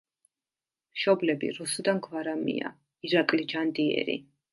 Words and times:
მშობლები: 0.97 1.51
რუსუდან 1.57 1.99
გვარამია, 2.07 2.71
ირაკლი 3.11 3.47
ჯანდიერი. 3.53 4.17